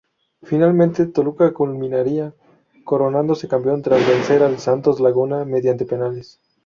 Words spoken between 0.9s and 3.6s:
Toluca culminaría coronándose